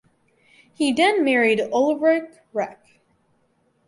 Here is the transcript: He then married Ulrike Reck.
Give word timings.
He 0.73 0.93
then 0.93 1.23
married 1.23 1.59
Ulrike 1.59 2.39
Reck. 2.53 2.83